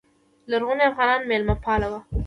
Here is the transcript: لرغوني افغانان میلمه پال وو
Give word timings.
لرغوني 0.49 0.83
افغانان 0.91 1.21
میلمه 1.29 1.55
پال 1.63 1.81
وو 1.89 1.99